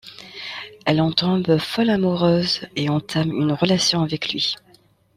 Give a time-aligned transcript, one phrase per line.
[0.87, 4.55] Elle en tombe folle amoureuse et entame une relation avec lui.